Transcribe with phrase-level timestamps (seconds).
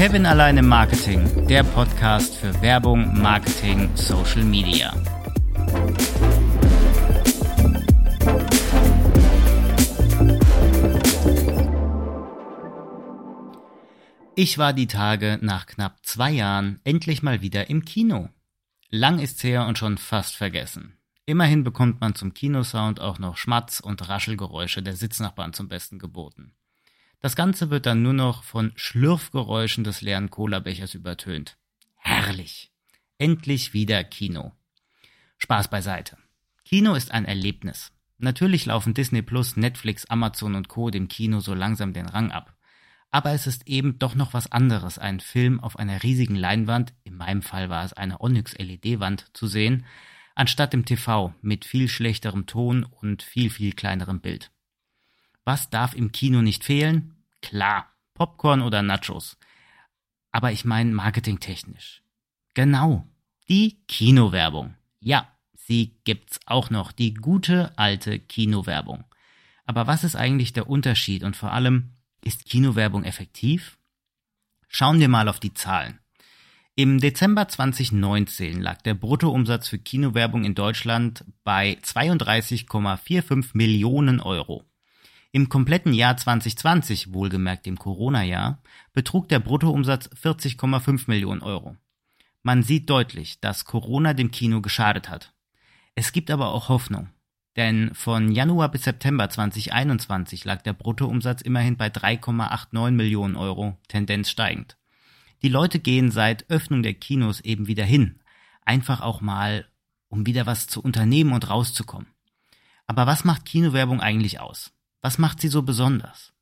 [0.00, 4.94] Kevin allein im Marketing, der Podcast für Werbung, Marketing, Social Media.
[14.34, 18.30] Ich war die Tage nach knapp zwei Jahren endlich mal wieder im Kino.
[18.88, 20.96] Lang ist's her und schon fast vergessen.
[21.26, 26.54] Immerhin bekommt man zum Kinosound auch noch Schmatz- und Raschelgeräusche der Sitznachbarn zum Besten geboten.
[27.20, 31.58] Das Ganze wird dann nur noch von Schlürfgeräuschen des leeren Colabechers übertönt.
[31.96, 32.72] Herrlich.
[33.18, 34.52] Endlich wieder Kino.
[35.36, 36.16] Spaß beiseite.
[36.64, 37.92] Kino ist ein Erlebnis.
[38.16, 40.90] Natürlich laufen Disney Plus, Netflix, Amazon und Co.
[40.90, 42.54] dem Kino so langsam den Rang ab.
[43.10, 47.16] Aber es ist eben doch noch was anderes, einen Film auf einer riesigen Leinwand, in
[47.16, 49.84] meinem Fall war es eine Onyx LED-Wand, zu sehen,
[50.34, 54.52] anstatt im TV mit viel schlechterem Ton und viel, viel kleinerem Bild.
[55.50, 57.16] Was darf im Kino nicht fehlen?
[57.42, 59.36] Klar, Popcorn oder Nachos.
[60.30, 62.04] Aber ich meine marketingtechnisch.
[62.54, 63.04] Genau,
[63.48, 64.76] die Kinowerbung.
[65.00, 65.26] Ja,
[65.56, 69.02] sie gibt's auch noch, die gute alte Kinowerbung.
[69.66, 73.76] Aber was ist eigentlich der Unterschied und vor allem, ist Kinowerbung effektiv?
[74.68, 75.98] Schauen wir mal auf die Zahlen.
[76.76, 84.69] Im Dezember 2019 lag der Bruttoumsatz für Kinowerbung in Deutschland bei 32,45 Millionen Euro.
[85.32, 88.60] Im kompletten Jahr 2020, wohlgemerkt dem Corona-Jahr,
[88.92, 91.76] betrug der Bruttoumsatz 40,5 Millionen Euro.
[92.42, 95.32] Man sieht deutlich, dass Corona dem Kino geschadet hat.
[95.94, 97.10] Es gibt aber auch Hoffnung.
[97.56, 104.30] Denn von Januar bis September 2021 lag der Bruttoumsatz immerhin bei 3,89 Millionen Euro, Tendenz
[104.30, 104.78] steigend.
[105.42, 108.20] Die Leute gehen seit Öffnung der Kinos eben wieder hin.
[108.64, 109.68] Einfach auch mal,
[110.08, 112.08] um wieder was zu unternehmen und rauszukommen.
[112.86, 114.72] Aber was macht Kinowerbung eigentlich aus?
[115.02, 116.32] Was macht sie so besonders?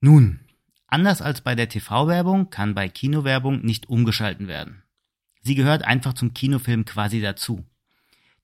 [0.00, 0.40] Nun,
[0.86, 4.82] anders als bei der TV-Werbung kann bei Kinowerbung nicht umgeschalten werden.
[5.40, 7.64] Sie gehört einfach zum Kinofilm quasi dazu.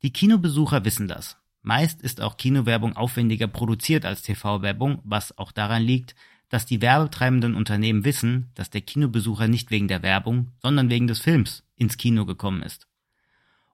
[0.02, 1.36] Die Kinobesucher wissen das.
[1.62, 6.14] Meist ist auch Kinowerbung aufwendiger produziert als TV-Werbung, was auch daran liegt,
[6.48, 11.20] dass die werbetreibenden Unternehmen wissen, dass der Kinobesucher nicht wegen der Werbung, sondern wegen des
[11.20, 12.86] Films ins Kino gekommen ist.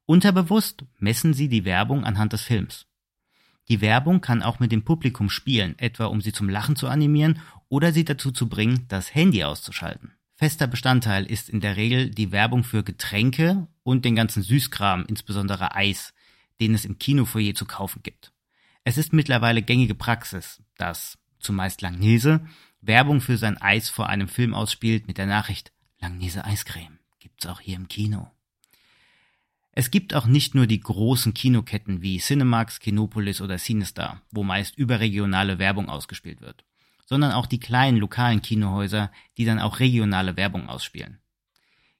[0.06, 2.86] Unterbewusst messen sie die Werbung anhand des Films.
[3.68, 7.40] Die Werbung kann auch mit dem Publikum spielen, etwa um sie zum Lachen zu animieren
[7.68, 10.12] oder sie dazu zu bringen, das Handy auszuschalten.
[10.36, 15.74] Fester Bestandteil ist in der Regel die Werbung für Getränke und den ganzen Süßkram, insbesondere
[15.74, 16.12] Eis,
[16.60, 18.32] den es im Kinofoyer zu kaufen gibt.
[18.82, 22.46] Es ist mittlerweile gängige Praxis, dass zumeist Langnese
[22.82, 27.60] Werbung für sein Eis vor einem Film ausspielt mit der Nachricht Langnese Eiscreme gibt's auch
[27.60, 28.33] hier im Kino.
[29.76, 34.78] Es gibt auch nicht nur die großen Kinoketten wie Cinemax, Kinopolis oder Cinestar, wo meist
[34.78, 36.64] überregionale Werbung ausgespielt wird,
[37.06, 41.18] sondern auch die kleinen lokalen Kinohäuser, die dann auch regionale Werbung ausspielen.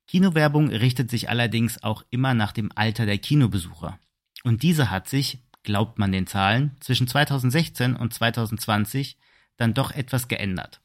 [0.06, 3.98] Kinowerbung richtet sich allerdings auch immer nach dem Alter der Kinobesucher.
[4.44, 9.16] Und diese hat sich, glaubt man den Zahlen, zwischen 2016 und 2020
[9.56, 10.80] dann doch etwas geändert.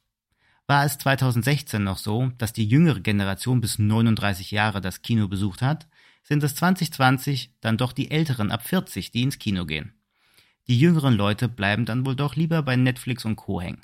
[0.66, 5.62] War es 2016 noch so, dass die jüngere Generation bis 39 Jahre das Kino besucht
[5.62, 5.86] hat,
[6.22, 9.94] sind es 2020 dann doch die Älteren ab 40, die ins Kino gehen.
[10.68, 13.60] Die jüngeren Leute bleiben dann wohl doch lieber bei Netflix und Co.
[13.60, 13.82] hängen.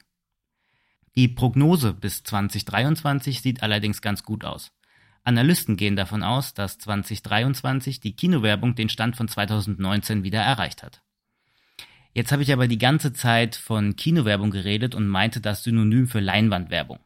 [1.16, 4.70] Die Prognose bis 2023 sieht allerdings ganz gut aus.
[5.24, 11.02] Analysten gehen davon aus, dass 2023 die Kinowerbung den Stand von 2019 wieder erreicht hat.
[12.12, 16.20] Jetzt habe ich aber die ganze Zeit von Kinowerbung geredet und meinte das Synonym für
[16.20, 17.00] Leinwandwerbung.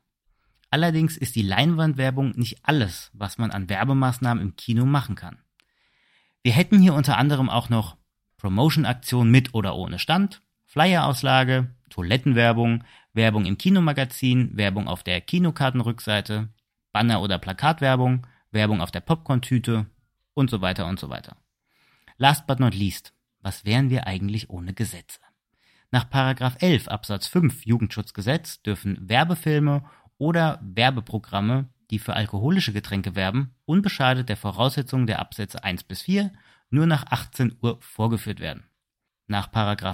[0.70, 5.38] Allerdings ist die Leinwandwerbung nicht alles, was man an Werbemaßnahmen im Kino machen kann.
[6.42, 7.96] Wir hätten hier unter anderem auch noch
[8.38, 16.48] Promotion-Aktionen mit oder ohne Stand, Flyer-Auslage, Toilettenwerbung, Werbung im Kinomagazin, Werbung auf der Kinokartenrückseite,
[16.92, 19.86] Banner- oder Plakatwerbung, Werbung auf der Popcorn-Tüte
[20.34, 21.36] und so weiter und so weiter.
[22.16, 25.18] Last but not least, was wären wir eigentlich ohne Gesetze?
[25.90, 29.82] Nach Paragraph 11 Absatz 5 Jugendschutzgesetz dürfen Werbefilme
[30.20, 36.30] oder Werbeprogramme, die für alkoholische Getränke werben, unbeschadet der Voraussetzungen der Absätze 1 bis 4
[36.68, 38.64] nur nach 18 Uhr vorgeführt werden.
[39.26, 39.48] Nach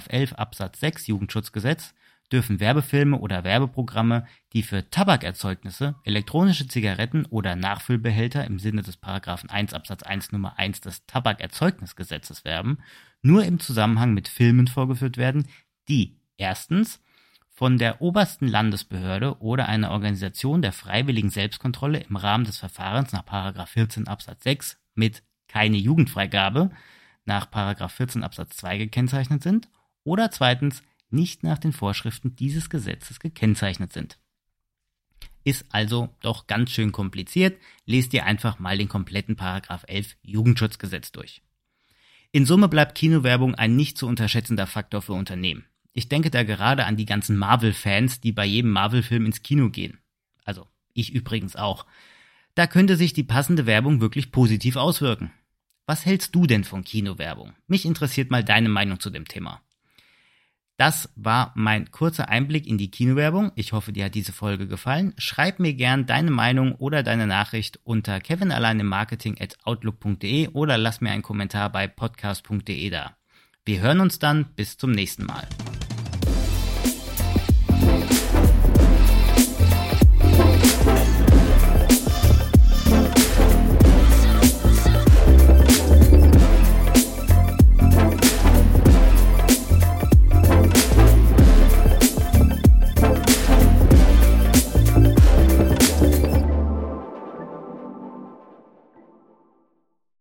[0.09, 1.95] 11 Absatz 6 Jugendschutzgesetz
[2.29, 9.73] dürfen Werbefilme oder Werbeprogramme, die für Tabakerzeugnisse, elektronische Zigaretten oder Nachfüllbehälter im Sinne des 1
[9.73, 12.79] Absatz 1 Nummer 1 des Tabakerzeugnisgesetzes werben,
[13.21, 15.47] nur im Zusammenhang mit Filmen vorgeführt werden,
[15.87, 17.01] die erstens
[17.57, 23.67] von der obersten Landesbehörde oder einer Organisation der freiwilligen Selbstkontrolle im Rahmen des Verfahrens nach
[23.67, 26.69] 14 Absatz 6 mit keine Jugendfreigabe
[27.25, 27.49] nach
[27.89, 29.69] 14 Absatz 2 gekennzeichnet sind
[30.03, 34.19] oder zweitens nicht nach den Vorschriften dieses Gesetzes gekennzeichnet sind.
[35.43, 37.59] Ist also doch ganz schön kompliziert.
[37.85, 41.41] Lest dir einfach mal den kompletten Paragraph 11 Jugendschutzgesetz durch.
[42.31, 45.65] In Summe bleibt Kinowerbung ein nicht zu unterschätzender Faktor für Unternehmen.
[45.97, 49.97] Ich denke da gerade an die ganzen Marvel-Fans, die bei jedem Marvel-Film ins Kino gehen.
[50.45, 51.87] Also, ich übrigens auch.
[52.53, 55.31] Da könnte sich die passende Werbung wirklich positiv auswirken.
[55.87, 57.55] Was hältst du denn von Kinowerbung?
[57.65, 59.63] Mich interessiert mal deine Meinung zu dem Thema.
[60.77, 63.51] Das war mein kurzer Einblick in die Kinowerbung.
[63.55, 65.15] Ich hoffe, dir hat diese Folge gefallen.
[65.17, 71.09] Schreib mir gern deine Meinung oder deine Nachricht unter kevinalleinemarketing at outlook.de oder lass mir
[71.09, 73.17] einen Kommentar bei podcast.de da.
[73.65, 74.53] Wir hören uns dann.
[74.55, 75.47] Bis zum nächsten Mal.